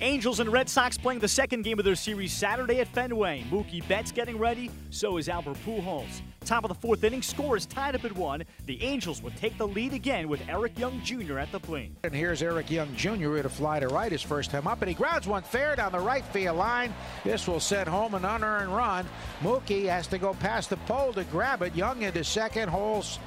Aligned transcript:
Angels 0.00 0.38
and 0.38 0.52
Red 0.52 0.68
Sox 0.68 0.96
playing 0.96 1.18
the 1.18 1.26
second 1.26 1.62
game 1.62 1.80
of 1.80 1.84
their 1.84 1.96
series 1.96 2.32
Saturday 2.32 2.78
at 2.78 2.86
Fenway. 2.88 3.44
Mookie 3.50 3.86
Betts 3.88 4.12
getting 4.12 4.38
ready, 4.38 4.70
so 4.90 5.16
is 5.16 5.28
Albert 5.28 5.56
Pujols. 5.66 6.20
Top 6.44 6.62
of 6.62 6.68
the 6.68 6.74
fourth 6.76 7.02
inning, 7.02 7.20
score 7.20 7.56
is 7.56 7.66
tied 7.66 7.96
up 7.96 8.04
at 8.04 8.12
one. 8.12 8.44
The 8.66 8.80
Angels 8.80 9.20
would 9.22 9.36
take 9.36 9.58
the 9.58 9.66
lead 9.66 9.92
again 9.92 10.28
with 10.28 10.40
Eric 10.48 10.78
Young 10.78 11.02
Jr. 11.02 11.40
at 11.40 11.50
the 11.50 11.58
plate. 11.58 11.90
And 12.04 12.14
here's 12.14 12.42
Eric 12.42 12.70
Young 12.70 12.94
Jr. 12.94 13.42
to 13.42 13.48
fly 13.48 13.80
to 13.80 13.88
right 13.88 14.12
his 14.12 14.22
first 14.22 14.52
time 14.52 14.68
up, 14.68 14.80
and 14.82 14.88
he 14.88 14.94
grounds 14.94 15.26
one 15.26 15.42
fair 15.42 15.74
down 15.74 15.90
the 15.90 15.98
right 15.98 16.24
field 16.26 16.56
line. 16.56 16.94
This 17.24 17.48
will 17.48 17.60
send 17.60 17.88
home 17.88 18.14
an 18.14 18.24
unearned 18.24 18.72
run. 18.72 19.04
Mookie 19.42 19.88
has 19.88 20.06
to 20.08 20.18
go 20.18 20.32
past 20.34 20.70
the 20.70 20.76
pole 20.76 21.12
to 21.14 21.24
grab 21.24 21.62
it. 21.62 21.74
Young 21.74 22.02
into 22.02 22.22
second, 22.22 22.68
holes 22.68 23.18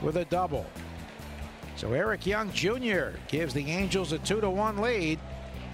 with 0.00 0.16
a 0.18 0.24
double. 0.26 0.66
So 1.74 1.92
Eric 1.92 2.26
Young 2.26 2.52
Jr. 2.52 3.18
gives 3.26 3.52
the 3.52 3.70
Angels 3.70 4.12
a 4.12 4.18
2 4.20 4.40
to 4.40 4.48
1 4.48 4.78
lead. 4.78 5.18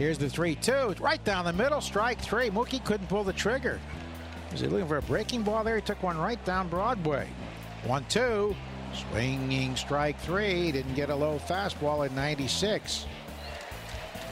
Here's 0.03 0.19
the 0.19 0.29
3 0.29 0.57
2. 0.57 0.97
Right 0.99 1.23
down 1.23 1.45
the 1.45 1.53
middle, 1.53 1.81
strike 1.81 2.21
three. 2.21 2.51
Mookie 2.51 2.85
couldn't 2.85 3.07
pull 3.07 3.23
the 3.23 3.33
trigger. 3.33 3.79
Was 4.51 4.59
he 4.59 4.67
looking 4.67 4.89
for 4.89 4.97
a 4.97 5.03
breaking 5.03 5.45
ball 5.45 5.63
there? 5.63 5.77
He 5.77 5.83
took 5.83 6.03
one 6.03 6.19
right 6.19 6.45
down 6.45 6.67
Broadway. 6.67 7.29
1 7.85 8.07
2. 8.09 8.57
Swinging 8.95 9.77
strike 9.77 10.19
three. 10.19 10.73
Didn't 10.73 10.95
get 10.95 11.09
a 11.09 11.15
low 11.15 11.39
fastball 11.39 12.05
at 12.05 12.11
96. 12.17 13.07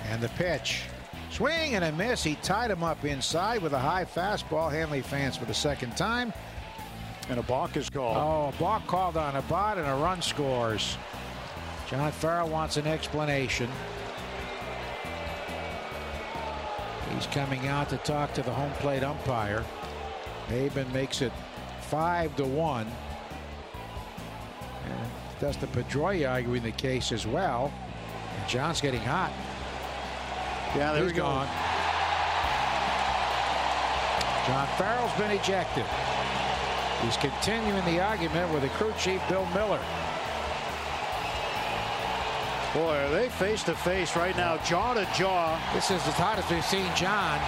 And 0.08 0.20
the 0.20 0.28
pitch. 0.30 0.82
Swing 1.30 1.76
and 1.76 1.84
a 1.84 1.92
miss. 1.92 2.24
He 2.24 2.34
tied 2.42 2.72
him 2.72 2.82
up 2.82 3.04
inside 3.04 3.62
with 3.62 3.72
a 3.72 3.78
high 3.78 4.04
fastball. 4.04 4.72
Hanley 4.72 5.02
fans 5.02 5.36
for 5.36 5.44
the 5.44 5.54
second 5.54 5.96
time. 5.96 6.32
And 7.28 7.38
a 7.38 7.44
balk 7.44 7.76
is 7.76 7.88
called. 7.88 8.16
Oh, 8.16 8.52
a 8.52 8.60
balk 8.60 8.88
called 8.88 9.16
on 9.16 9.36
Abad 9.36 9.78
and 9.78 9.86
a 9.86 9.94
run 9.94 10.20
scores. 10.20 10.96
John 11.88 12.10
Farrell 12.10 12.48
wants 12.48 12.76
an 12.76 12.88
explanation. 12.88 13.70
He's 17.14 17.26
coming 17.26 17.66
out 17.66 17.88
to 17.90 17.96
talk 17.98 18.32
to 18.34 18.42
the 18.42 18.52
home 18.52 18.72
plate 18.74 19.02
umpire. 19.02 19.64
Maybin 20.48 20.90
makes 20.92 21.22
it 21.22 21.32
five 21.82 22.34
to 22.36 22.44
one. 22.44 22.86
And 24.86 25.10
Dustin 25.40 25.68
Pedroia 25.68 26.30
arguing 26.30 26.62
the 26.62 26.72
case 26.72 27.12
as 27.12 27.26
well. 27.26 27.72
And 28.38 28.48
John's 28.48 28.80
getting 28.80 29.00
hot. 29.00 29.32
Yeah, 30.76 30.92
there 30.92 31.02
He's 31.02 31.12
we 31.12 31.16
go. 31.18 31.24
gone. 31.24 31.48
John 34.46 34.66
Farrell's 34.78 35.12
been 35.18 35.30
ejected. 35.32 35.84
He's 37.02 37.16
continuing 37.16 37.84
the 37.84 38.00
argument 38.00 38.52
with 38.52 38.62
the 38.62 38.68
crew 38.70 38.92
chief, 38.98 39.20
Bill 39.28 39.46
Miller. 39.54 39.80
Boy, 42.72 42.96
are 42.98 43.10
they 43.10 43.28
face 43.28 43.64
to 43.64 43.74
face 43.74 44.14
right 44.14 44.36
now, 44.36 44.56
jaw 44.58 44.94
to 44.94 45.04
jaw. 45.16 45.60
This 45.74 45.90
is 45.90 46.06
as 46.06 46.14
hot 46.14 46.38
as 46.38 46.48
we've 46.48 46.64
seen 46.64 46.86
John. 46.94 47.40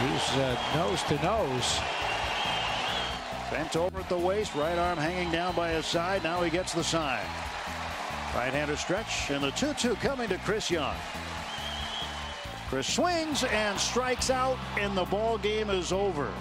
He's 0.00 0.36
uh, 0.38 0.56
nose 0.74 1.02
to 1.02 1.22
nose. 1.22 1.80
Bent 3.50 3.76
over 3.76 4.00
at 4.00 4.08
the 4.08 4.16
waist, 4.16 4.54
right 4.54 4.78
arm 4.78 4.96
hanging 4.96 5.30
down 5.30 5.54
by 5.54 5.72
his 5.72 5.84
side. 5.84 6.22
Now 6.22 6.40
he 6.42 6.50
gets 6.50 6.72
the 6.72 6.84
sign. 6.84 7.24
Right-hander 8.34 8.76
stretch, 8.76 9.30
and 9.30 9.42
the 9.42 9.50
2-2 9.50 10.00
coming 10.00 10.30
to 10.30 10.38
Chris 10.38 10.70
Young. 10.70 10.96
Chris 12.70 12.86
swings 12.86 13.44
and 13.44 13.78
strikes 13.78 14.30
out, 14.30 14.56
and 14.78 14.96
the 14.96 15.04
ball 15.04 15.36
game 15.36 15.68
is 15.68 15.92
over. 15.92 16.32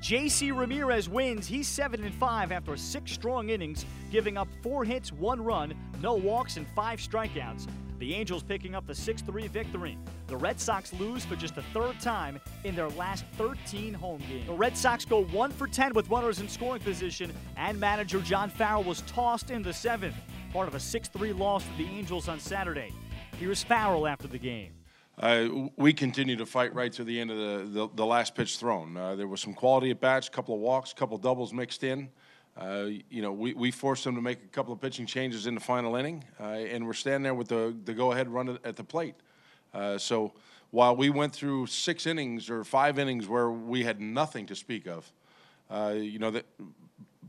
JC 0.00 0.56
Ramirez 0.56 1.08
wins. 1.08 1.46
He's 1.46 1.68
7 1.68 2.02
and 2.02 2.14
5 2.14 2.52
after 2.52 2.76
six 2.76 3.12
strong 3.12 3.50
innings, 3.50 3.84
giving 4.10 4.38
up 4.38 4.48
four 4.62 4.84
hits, 4.84 5.12
one 5.12 5.42
run, 5.42 5.74
no 6.00 6.14
walks, 6.14 6.56
and 6.56 6.66
five 6.74 6.98
strikeouts. 7.00 7.66
The 7.98 8.14
Angels 8.14 8.42
picking 8.42 8.74
up 8.74 8.86
the 8.86 8.94
6 8.94 9.20
3 9.20 9.48
victory. 9.48 9.98
The 10.26 10.36
Red 10.36 10.58
Sox 10.58 10.94
lose 10.94 11.26
for 11.26 11.36
just 11.36 11.54
the 11.54 11.62
third 11.74 12.00
time 12.00 12.40
in 12.64 12.74
their 12.74 12.88
last 12.88 13.26
13 13.36 13.92
home 13.92 14.22
games. 14.26 14.46
The 14.46 14.54
Red 14.54 14.74
Sox 14.74 15.04
go 15.04 15.24
1 15.24 15.50
for 15.50 15.66
10 15.66 15.92
with 15.92 16.08
runners 16.08 16.40
in 16.40 16.48
scoring 16.48 16.80
position, 16.80 17.30
and 17.58 17.78
manager 17.78 18.20
John 18.20 18.48
Farrell 18.48 18.82
was 18.82 19.02
tossed 19.02 19.50
in 19.50 19.62
the 19.62 19.72
seventh, 19.72 20.16
part 20.50 20.66
of 20.66 20.74
a 20.74 20.80
6 20.80 21.08
3 21.08 21.34
loss 21.34 21.62
to 21.64 21.76
the 21.76 21.86
Angels 21.90 22.26
on 22.26 22.40
Saturday. 22.40 22.90
Here's 23.38 23.62
Farrell 23.62 24.06
after 24.06 24.28
the 24.28 24.38
game. 24.38 24.79
Uh, 25.20 25.68
we 25.76 25.92
continue 25.92 26.34
to 26.34 26.46
fight 26.46 26.74
right 26.74 26.94
to 26.94 27.04
the 27.04 27.20
end 27.20 27.30
of 27.30 27.36
the, 27.36 27.80
the, 27.80 27.88
the 27.94 28.06
last 28.06 28.34
pitch 28.34 28.56
thrown. 28.56 28.96
Uh, 28.96 29.14
there 29.14 29.28
was 29.28 29.38
some 29.38 29.52
quality 29.52 29.90
at 29.90 30.00
bats, 30.00 30.28
a 30.28 30.30
couple 30.30 30.54
of 30.54 30.62
walks, 30.62 30.92
a 30.92 30.94
couple 30.94 31.14
of 31.14 31.20
doubles 31.20 31.52
mixed 31.52 31.84
in. 31.84 32.08
Uh, 32.56 32.86
you 33.10 33.20
know, 33.20 33.30
we, 33.30 33.52
we 33.52 33.70
forced 33.70 34.02
them 34.02 34.14
to 34.14 34.22
make 34.22 34.38
a 34.42 34.48
couple 34.48 34.72
of 34.72 34.80
pitching 34.80 35.04
changes 35.04 35.46
in 35.46 35.54
the 35.54 35.60
final 35.60 35.94
inning, 35.96 36.24
uh, 36.40 36.44
and 36.44 36.86
we're 36.86 36.94
standing 36.94 37.22
there 37.22 37.34
with 37.34 37.48
the, 37.48 37.76
the 37.84 37.92
go 37.92 38.12
ahead 38.12 38.30
run 38.30 38.58
at, 38.64 38.76
the 38.76 38.82
plate. 38.82 39.14
Uh, 39.74 39.98
so 39.98 40.32
while 40.70 40.96
we 40.96 41.10
went 41.10 41.34
through 41.34 41.66
six 41.66 42.06
innings 42.06 42.48
or 42.48 42.64
five 42.64 42.98
innings 42.98 43.28
where 43.28 43.50
we 43.50 43.84
had 43.84 44.00
nothing 44.00 44.46
to 44.46 44.56
speak 44.56 44.86
of, 44.86 45.12
uh, 45.70 45.92
you 45.94 46.18
know, 46.18 46.30
that 46.30 46.46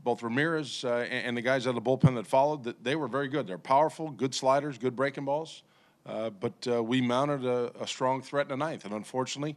both 0.02 0.22
Ramirez 0.22 0.82
and, 0.82 1.12
and 1.12 1.36
the 1.36 1.42
guys 1.42 1.66
out 1.66 1.76
of 1.76 1.84
the 1.84 1.90
bullpen 1.90 2.14
that 2.14 2.26
followed, 2.26 2.64
that 2.64 2.82
they 2.82 2.96
were 2.96 3.06
very 3.06 3.28
good. 3.28 3.46
They're 3.46 3.58
powerful, 3.58 4.10
good 4.10 4.34
sliders, 4.34 4.78
good 4.78 4.96
breaking 4.96 5.26
balls. 5.26 5.62
Uh, 6.04 6.30
but 6.30 6.66
uh, 6.66 6.82
we 6.82 7.00
mounted 7.00 7.44
a, 7.44 7.70
a 7.80 7.86
strong 7.86 8.22
threat 8.22 8.46
in 8.46 8.50
the 8.50 8.56
ninth, 8.56 8.84
and 8.84 8.92
unfortunately, 8.92 9.56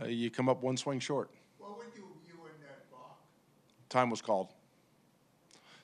uh, 0.00 0.06
you 0.06 0.30
come 0.30 0.48
up 0.48 0.62
one 0.62 0.76
swing 0.76 1.00
short. 1.00 1.30
What 1.58 1.78
would 1.78 1.86
you 1.96 2.04
view 2.26 2.38
in 2.44 2.60
that 2.62 2.90
balk? 2.90 3.16
Time 3.88 4.10
was 4.10 4.20
called. 4.20 4.48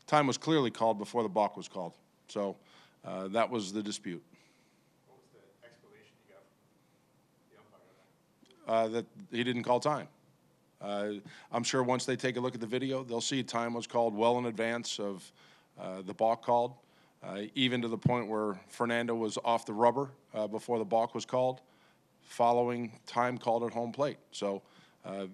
Time 0.06 0.26
was 0.26 0.36
clearly 0.36 0.70
called 0.70 0.98
before 0.98 1.22
the 1.22 1.28
balk 1.28 1.56
was 1.56 1.68
called. 1.68 1.94
So 2.28 2.56
uh, 3.04 3.28
that 3.28 3.48
was 3.48 3.72
the 3.72 3.82
dispute. 3.82 4.22
What 5.08 5.18
was 5.18 5.28
the 5.32 5.66
explanation 5.66 6.12
you 6.28 6.34
got 6.34 6.44
from 8.66 8.68
the 8.68 8.76
umpire? 8.76 8.84
Uh, 8.84 8.88
that 8.88 9.06
he 9.30 9.44
didn't 9.44 9.62
call 9.62 9.80
time. 9.80 10.08
Uh, 10.82 11.20
I'm 11.52 11.62
sure 11.62 11.82
once 11.82 12.04
they 12.04 12.16
take 12.16 12.36
a 12.36 12.40
look 12.40 12.54
at 12.54 12.60
the 12.60 12.66
video, 12.66 13.04
they'll 13.04 13.20
see 13.20 13.42
time 13.42 13.72
was 13.72 13.86
called 13.86 14.14
well 14.14 14.38
in 14.38 14.46
advance 14.46 14.98
of 14.98 15.32
uh, 15.80 16.02
the 16.02 16.12
balk 16.12 16.44
called, 16.44 16.74
uh, 17.22 17.42
even 17.54 17.82
to 17.82 17.88
the 17.88 17.98
point 17.98 18.28
where 18.28 18.58
Fernando 18.68 19.14
was 19.14 19.38
off 19.44 19.64
the 19.64 19.72
rubber 19.72 20.10
uh, 20.34 20.46
before 20.46 20.78
the 20.78 20.84
balk 20.84 21.14
was 21.14 21.24
called, 21.24 21.60
following 22.22 22.98
time 23.06 23.38
called 23.38 23.62
at 23.64 23.72
home 23.72 23.92
plate. 23.92 24.18
So, 24.32 24.62
uh, 25.04 25.26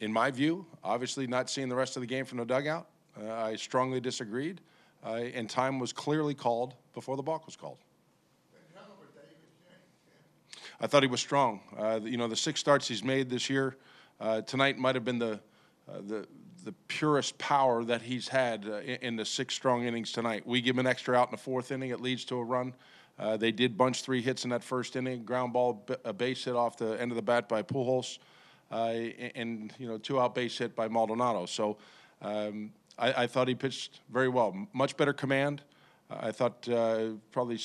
in 0.00 0.12
my 0.12 0.30
view, 0.30 0.66
obviously 0.82 1.26
not 1.26 1.48
seeing 1.48 1.68
the 1.68 1.76
rest 1.76 1.96
of 1.96 2.00
the 2.00 2.06
game 2.06 2.24
from 2.24 2.38
the 2.38 2.44
dugout, 2.44 2.88
uh, 3.20 3.32
I 3.32 3.56
strongly 3.56 4.00
disagreed, 4.00 4.60
uh, 5.04 5.14
and 5.34 5.48
time 5.48 5.78
was 5.78 5.92
clearly 5.92 6.34
called 6.34 6.74
before 6.92 7.16
the 7.16 7.22
balk 7.22 7.46
was 7.46 7.56
called. 7.56 7.78
I 10.80 10.88
thought 10.88 11.04
he 11.04 11.08
was 11.08 11.20
strong. 11.20 11.60
Uh, 11.78 12.00
you 12.02 12.16
know, 12.16 12.26
the 12.26 12.36
six 12.36 12.58
starts 12.58 12.88
he's 12.88 13.04
made 13.04 13.30
this 13.30 13.48
year, 13.48 13.76
tonight 14.46 14.76
might 14.76 14.96
have 14.96 15.04
been 15.04 15.20
the, 15.20 15.40
the, 15.86 16.26
the 16.64 16.72
purest 16.88 17.36
power 17.38 17.84
that 17.84 18.02
he's 18.02 18.28
had 18.28 18.66
uh, 18.66 18.78
in, 18.78 19.16
the 19.16 19.24
six 19.24 19.54
strong 19.54 19.84
innings 19.84 20.12
tonight. 20.12 20.46
We 20.46 20.60
give 20.60 20.74
him 20.76 20.80
an 20.80 20.86
extra 20.86 21.16
out 21.16 21.28
in 21.28 21.32
the 21.32 21.42
fourth 21.42 21.70
inning, 21.70 21.90
it 21.90 22.00
leads 22.00 22.24
to 22.26 22.36
a 22.36 22.44
run. 22.44 22.74
Uh, 23.18 23.36
they 23.36 23.52
did 23.52 23.76
bunch 23.76 24.02
three 24.02 24.22
hits 24.22 24.44
in 24.44 24.50
that 24.50 24.64
first 24.64 24.96
inning, 24.96 25.24
ground 25.24 25.52
ball, 25.52 25.86
a 26.04 26.12
base 26.12 26.44
hit 26.44 26.56
off 26.56 26.76
the 26.76 27.00
end 27.00 27.12
of 27.12 27.16
the 27.16 27.22
bat 27.22 27.48
by 27.48 27.62
Pujols, 27.62 28.18
uh, 28.72 28.88
and, 29.34 29.72
you 29.78 29.86
know, 29.86 29.98
two 29.98 30.18
out 30.18 30.34
base 30.34 30.58
hit 30.58 30.74
by 30.74 30.88
Maldonado. 30.88 31.46
So 31.46 31.76
um, 32.22 32.72
I, 32.98 33.24
I 33.24 33.26
thought 33.26 33.46
he 33.46 33.54
pitched 33.54 34.00
very 34.10 34.28
well. 34.28 34.56
Much 34.72 34.96
better 34.96 35.12
command. 35.12 35.62
I 36.10 36.32
thought 36.32 36.68
uh, 36.68 37.10
probably 37.30 37.58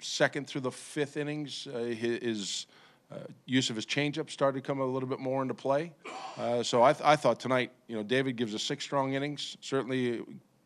second 0.00 0.46
through 0.46 0.62
the 0.62 0.70
fifth 0.70 1.16
innings, 1.16 1.66
uh, 1.66 1.78
hi- 1.78 2.18
his 2.20 2.66
uh, 3.12 3.18
use 3.46 3.70
of 3.70 3.76
his 3.76 3.86
changeup 3.86 4.30
started 4.30 4.62
to 4.62 4.66
come 4.66 4.80
a 4.80 4.84
little 4.84 5.08
bit 5.08 5.20
more 5.20 5.42
into 5.42 5.54
play. 5.54 5.92
Uh, 6.38 6.62
so 6.62 6.82
I, 6.82 6.92
th- 6.92 7.04
I 7.04 7.16
thought 7.16 7.38
tonight, 7.38 7.70
you 7.86 7.96
know, 7.96 8.02
David 8.02 8.36
gives 8.36 8.54
us 8.54 8.62
six 8.62 8.84
strong 8.84 9.14
innings, 9.14 9.56
certainly 9.60 10.22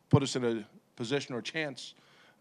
put 0.09 0.23
us 0.23 0.35
in 0.35 0.45
a 0.45 0.65
position 0.95 1.35
or 1.35 1.41
chance 1.41 1.93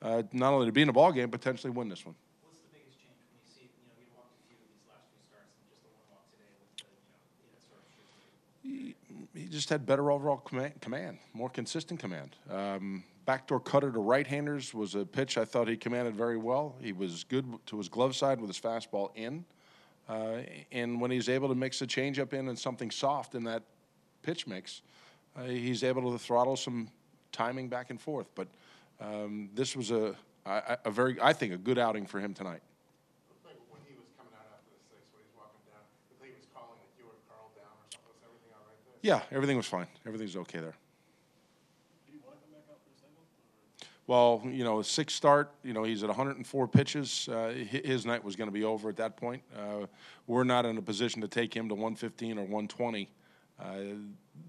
uh, 0.03 0.23
not 0.33 0.53
only 0.53 0.67
to 0.67 0.73
be 0.73 0.83
in 0.83 0.89
a 0.89 0.93
ball 0.93 1.13
game, 1.13 1.31
potentially 1.31 1.71
win 1.71 1.89
this 1.89 2.05
one. 2.07 2.15
What's 2.43 2.63
the 2.63 2.69
biggest 2.73 2.99
change 2.99 3.19
when 3.27 3.41
you 3.43 3.51
see, 3.53 3.63
you 3.65 3.87
know, 3.87 3.95
you 3.99 4.07
walked 4.15 4.33
a 4.33 4.41
few 4.47 4.57
of 4.57 4.69
these 4.71 4.87
last 4.87 5.11
few 5.11 5.23
starts 5.27 5.51
and 5.59 5.67
just 5.69 5.83
the 5.83 5.91
one 5.91 6.07
walk 6.11 6.31
today 6.31 6.51
with 6.63 6.71
the, 6.79 6.87
you 7.43 7.51
know, 7.51 7.59
sort 7.67 7.83
of 7.83 7.91
streak? 7.91 8.97
he 9.35 9.49
just 9.49 9.69
had 9.69 9.87
better 9.87 10.11
overall 10.11 10.39
command, 10.39 10.81
command 10.81 11.19
more 11.33 11.51
consistent 11.51 12.01
command. 12.01 12.37
Um, 12.51 13.05
backdoor 13.27 13.61
cutter 13.61 13.91
to 13.93 13.99
right-handers 13.99 14.73
was 14.73 14.95
a 14.95 15.05
pitch 15.05 15.37
I 15.37 15.45
thought 15.45 15.69
he 15.69 15.77
commanded 15.77 16.15
very 16.15 16.37
well. 16.39 16.77
He 16.81 16.93
was 16.93 17.25
good 17.25 17.45
to 17.67 17.79
his 17.79 17.89
glove 17.89 18.17
side 18.17 18.41
with 18.41 18.49
his 18.49 18.61
fastball 18.61 19.11
in, 19.15 19.45
uh, 20.09 20.39
and 20.73 21.01
when 21.01 21.11
he's 21.11 21.29
able 21.29 21.49
to 21.49 21.55
mix 21.55 21.83
a 21.83 21.87
changeup 21.87 22.33
in 22.33 22.49
and 22.49 22.59
something 22.59 22.91
soft 22.91 23.35
in 23.35 23.45
that 23.45 23.63
pitch 24.23 24.47
mix, 24.47 24.83
uh, 25.37 25.43
he's 25.45 25.85
able 25.85 26.11
to 26.13 26.19
throttle 26.19 26.57
some 26.57 26.89
timing 27.33 27.69
back 27.69 27.91
and 27.91 28.01
forth. 28.01 28.27
But 28.35 28.49
um, 29.01 29.51
this 29.55 29.77
was 29.77 29.91
a, 29.91 30.17
a, 30.47 30.79
a 30.87 30.91
very, 30.91 31.19
I 31.21 31.33
think, 31.33 31.53
a 31.53 31.59
good 31.59 31.79
outing 31.79 32.07
for 32.07 32.21
him 32.21 32.33
tonight. 32.35 32.63
Like 33.45 33.57
when 33.69 33.81
he 33.87 33.95
was 33.95 34.09
coming 34.17 34.33
out 34.35 34.49
after 34.49 34.73
the 34.73 34.81
six, 34.89 35.05
when 35.13 35.23
he 35.23 35.29
was 35.29 35.37
walking 35.37 35.61
down, 35.69 35.85
looked 36.11 36.23
like 36.23 36.33
was 36.35 36.49
calling 36.55 36.79
that 36.81 36.91
you 36.99 37.05
or 37.05 37.17
Carl 37.29 37.53
down 37.55 37.69
or 37.77 37.87
something. 37.93 38.09
Was 38.09 38.25
everything 38.25 38.53
all 38.57 38.65
right 38.65 38.81
there? 38.85 38.99
Yeah, 39.05 39.37
everything 39.37 39.57
was 39.57 39.67
fine. 39.67 39.87
Everything's 40.07 40.37
okay 40.49 40.61
there. 40.61 40.77
Well, 44.09 44.41
you 44.47 44.65
know, 44.65 44.81
six 44.81 45.13
start, 45.13 45.53
you 45.63 45.75
know, 45.75 45.85
he's 45.85 46.03
at 46.03 46.09
104 46.09 46.69
pitches. 46.69 47.29
Uh, 47.29 47.51
his 47.51 48.07
night 48.07 48.25
was 48.25 48.37
going 48.37 48.49
to 48.49 48.53
be 48.53 48.65
over 48.65 48.89
at 48.89 48.97
that 48.97 49.19
point. 49.19 49.43
Uh, 49.55 49.85
we're 50.27 50.45
not 50.45 50.65
in 50.65 50.79
a 50.79 50.83
position 50.83 51.21
to 51.21 51.29
take 51.29 51.55
him 51.55 51.69
to 51.69 51.75
115 51.75 52.39
or 52.39 52.41
120 52.41 53.11
uh, 53.61 53.77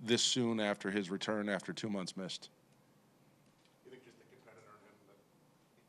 this 0.02 0.22
soon 0.22 0.62
after 0.62 0.90
his 0.90 1.10
return 1.10 1.50
after 1.50 1.74
two 1.74 1.90
months 1.90 2.16
missed. 2.16 2.48
You 3.84 3.92
think 3.92 4.06
just 4.06 4.18
the 4.18 4.24
competitor 4.34 4.80
in 4.80 4.92
him 4.92 4.96
that 5.10 5.18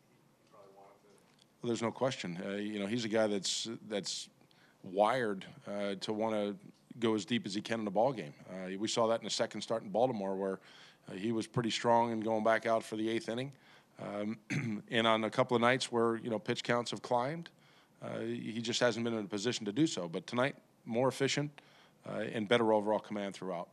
he, 0.03 0.17
he 0.35 0.47
probably 0.51 0.73
wanted 0.77 1.01
to. 1.03 1.63
Well, 1.63 1.69
there's 1.69 1.83
no 1.83 1.93
question. 1.93 2.43
Uh, 2.45 2.57
you 2.57 2.81
know, 2.81 2.87
he's 2.87 3.05
a 3.05 3.09
guy 3.09 3.29
that's 3.29 3.69
that's 3.89 4.29
wired 4.83 5.47
uh, 5.69 5.95
to 6.01 6.13
want 6.13 6.35
to 6.35 6.57
go 6.99 7.15
as 7.15 7.25
deep 7.25 7.47
as 7.47 7.55
he 7.55 7.61
can 7.61 7.79
in 7.79 7.85
the 7.85 7.91
ball 7.93 8.13
game. 8.13 8.35
Uh, 8.51 8.77
we 8.81 8.89
saw 8.89 9.07
that 9.07 9.21
in 9.21 9.25
the 9.25 9.31
second 9.31 9.61
start 9.61 9.85
in 9.85 9.91
Baltimore, 9.91 10.35
where 10.35 10.59
uh, 11.08 11.14
he 11.14 11.32
was 11.32 11.47
pretty 11.47 11.70
strong 11.70 12.12
and 12.12 12.25
going 12.25 12.44
back 12.44 12.67
out 12.67 12.82
for 12.82 12.97
the 12.97 13.08
eighth 13.08 13.29
inning. 13.29 13.52
Um, 14.00 14.82
and 14.91 15.06
on 15.06 15.25
a 15.25 15.31
couple 15.31 15.55
of 15.55 15.61
nights 15.61 15.93
where 15.93 16.17
you 16.17 16.31
know 16.31 16.38
pitch 16.38 16.64
counts 16.64 16.91
have 16.91 17.02
climbed, 17.02 17.50
uh, 18.02 18.20
he 18.20 18.61
just 18.62 18.81
hasn't 18.81 19.05
been 19.05 19.14
in 19.14 19.25
a 19.25 19.29
position 19.29 19.67
to 19.67 19.73
do 19.73 19.87
so. 19.87 20.08
But 20.08 20.26
tonight, 20.26 20.56
more 20.87 21.08
efficient 21.08 21.50
uh, 22.08 22.25
and 22.32 22.49
better 22.49 22.73
overall 22.73 22.99
command 22.99 23.35
throughout. 23.35 23.69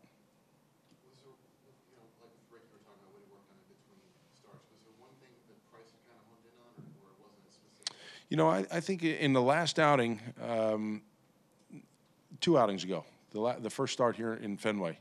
You 0.92 1.08
know, 1.16 1.32
like 1.32 2.28
with 2.34 2.44
Rick, 2.52 2.64
you 2.68 2.76
were 2.76 2.84
talking 2.84 3.08
about 3.08 3.14
what 3.14 3.24
he 3.24 3.32
worked 3.32 3.48
on 3.48 3.56
in 3.56 3.68
between 3.72 4.04
starts. 4.36 4.68
Was 4.68 4.82
there 4.84 5.00
one 5.00 5.16
thing 5.24 5.32
that 5.48 5.58
Price 5.72 5.88
had 5.88 6.04
kind 6.12 6.20
of 6.20 6.28
honed 6.28 6.44
in 6.44 6.56
on, 6.60 6.72
or, 6.76 7.08
or 7.08 7.12
it 7.16 7.20
wasn't 7.24 7.48
as 7.48 7.56
specific? 7.56 7.96
You 8.28 8.36
know, 8.36 8.50
I, 8.50 8.66
I 8.68 8.80
think 8.82 9.04
in 9.04 9.32
the 9.32 9.42
last 9.42 9.80
outing, 9.80 10.20
um, 10.44 11.02
two 12.42 12.58
outings 12.58 12.84
ago, 12.84 13.06
the, 13.32 13.40
la- 13.40 13.60
the 13.60 13.70
first 13.70 13.94
start 13.94 14.16
here 14.16 14.34
in 14.34 14.58
Fenway, 14.58 15.00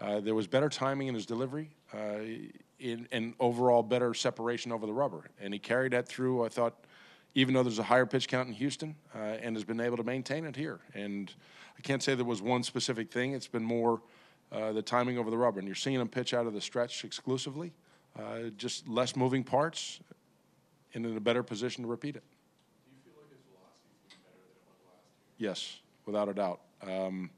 uh, 0.00 0.20
there 0.20 0.34
was 0.34 0.46
better 0.46 0.68
timing 0.68 1.08
in 1.08 1.14
his 1.14 1.26
delivery 1.26 1.70
uh, 1.92 2.20
in, 2.78 3.08
and 3.10 3.34
overall 3.40 3.82
better 3.82 4.14
separation 4.14 4.70
over 4.72 4.86
the 4.86 4.92
rubber. 4.92 5.24
And 5.40 5.52
he 5.52 5.58
carried 5.58 5.92
that 5.92 6.08
through, 6.08 6.44
I 6.44 6.48
thought, 6.48 6.84
even 7.34 7.54
though 7.54 7.62
there's 7.62 7.78
a 7.78 7.84
higher 7.84 8.06
pitch 8.06 8.28
count 8.28 8.48
in 8.48 8.54
Houston, 8.54 8.94
uh, 9.14 9.18
and 9.18 9.56
has 9.56 9.64
been 9.64 9.80
able 9.80 9.96
to 9.96 10.04
maintain 10.04 10.44
it 10.44 10.56
here. 10.56 10.80
And 10.94 11.32
I 11.76 11.82
can't 11.82 12.02
say 12.02 12.14
there 12.14 12.24
was 12.24 12.42
one 12.42 12.62
specific 12.62 13.10
thing, 13.10 13.32
it's 13.32 13.48
been 13.48 13.64
more 13.64 14.00
uh, 14.50 14.72
the 14.72 14.82
timing 14.82 15.18
over 15.18 15.30
the 15.30 15.38
rubber. 15.38 15.58
And 15.58 15.68
you're 15.68 15.74
seeing 15.74 16.00
him 16.00 16.08
pitch 16.08 16.32
out 16.32 16.46
of 16.46 16.54
the 16.54 16.60
stretch 16.60 17.04
exclusively, 17.04 17.72
uh, 18.18 18.50
just 18.56 18.88
less 18.88 19.14
moving 19.16 19.44
parts, 19.44 20.00
and 20.94 21.04
in 21.04 21.16
a 21.16 21.20
better 21.20 21.42
position 21.42 21.84
to 21.84 21.90
repeat 21.90 22.16
it. 22.16 22.22
Do 22.22 22.94
you 22.94 23.02
feel 23.04 23.22
like 23.22 23.30
his 23.30 23.44
velocity's 23.52 24.18
better 24.24 24.38
than 24.38 24.56
it 24.56 24.64
was 24.66 24.78
last 24.86 25.04
year? 25.38 25.48
Yes, 25.48 25.80
without 26.06 26.28
a 26.28 26.34
doubt. 26.34 26.60
Um, 26.82 27.30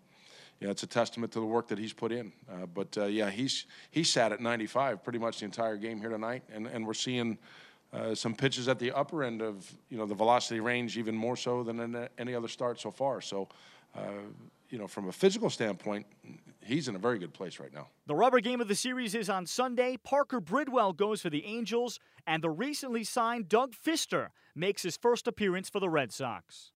yeah, 0.61 0.69
it's 0.69 0.83
a 0.83 0.87
testament 0.87 1.33
to 1.33 1.41
the 1.41 1.47
work 1.47 1.69
that 1.69 1.79
he's 1.79 1.95
put 1.95 2.13
in. 2.13 2.33
Uh, 2.51 2.67
but 2.67 2.97
uh, 2.99 3.07
yeah, 3.07 3.31
he's 3.31 3.67
he 3.91 4.05
sat 4.05 4.31
at 4.31 4.41
95 4.41 5.03
pretty 5.03 5.19
much 5.19 5.41
the 5.41 5.47
entire 5.47 5.77
game 5.77 6.01
here 6.01 6.11
tonight, 6.11 6.43
and, 6.53 6.67
and 6.67 6.87
we're 6.87 6.95
seeing 6.95 7.39
uh, 7.93 8.15
some 8.15 8.35
pitches 8.35 8.69
at 8.69 8.79
the 8.79 8.93
upper 8.93 9.25
end 9.25 9.41
of 9.41 9.73
you 9.89 9.97
know 9.97 10.07
the 10.07 10.15
velocity 10.15 10.61
range 10.61 10.99
even 10.99 11.15
more 11.15 11.37
so 11.37 11.63
than 11.63 11.81
in 11.81 12.09
any 12.19 12.35
other 12.35 12.49
start 12.49 12.79
so 12.79 12.91
far. 12.91 13.23
So, 13.23 13.49
uh, 13.97 14.03
you 14.69 14.79
know, 14.79 14.87
from 14.87 15.09
a 15.09 15.13
physical 15.13 15.49
standpoint, 15.49 16.05
he's 16.63 16.89
in 16.89 16.95
a 16.95 16.99
very 16.99 17.19
good 17.19 17.33
place 17.33 17.59
right 17.59 17.73
now. 17.73 17.89
The 18.07 18.15
rubber 18.15 18.41
game 18.41 18.61
of 18.61 18.69
the 18.69 18.75
series 18.75 19.15
is 19.15 19.31
on 19.31 19.47
Sunday. 19.47 19.97
Parker 19.97 20.41
Bridwell 20.41 20.93
goes 20.93 21.23
for 21.23 21.31
the 21.31 21.45
Angels, 21.47 21.99
and 22.27 22.45
the 22.45 22.51
recently 22.51 23.03
signed 23.03 23.49
Doug 23.49 23.75
Fister 23.75 24.29
makes 24.55 24.83
his 24.83 24.99
first 24.99 25.27
appearance 25.27 25.71
for 25.71 25.81
the 25.81 25.89
Red 25.89 26.13
Sox. 26.13 26.69